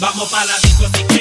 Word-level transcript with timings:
Vamos 0.00 0.30
pa' 0.30 0.44
la 0.46 0.56
disco 0.60 1.19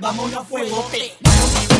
vámonos 0.00 0.46
fuegote. 0.48 1.16
Vámonos 1.20 1.73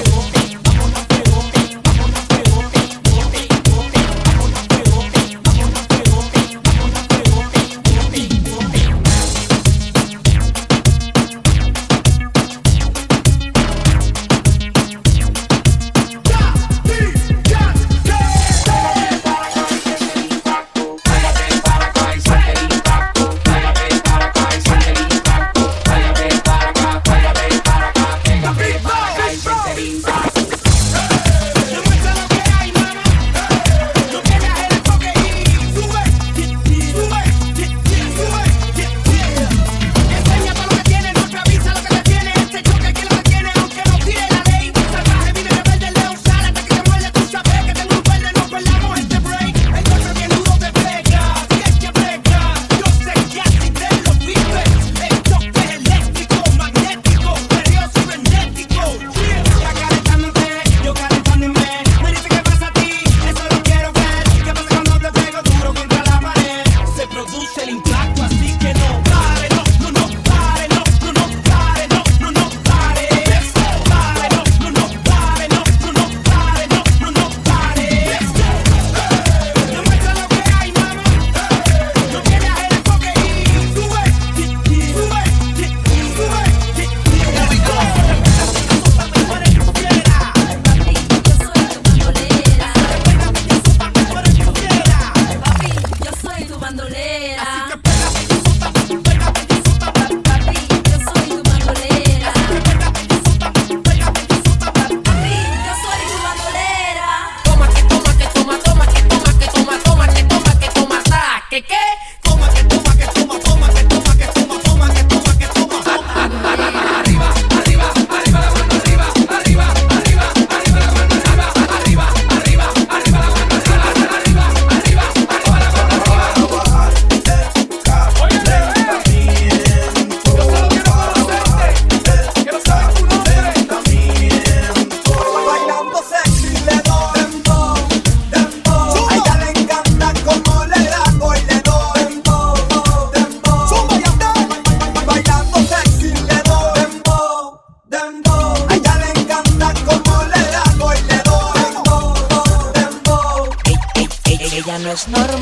no 155.08 155.33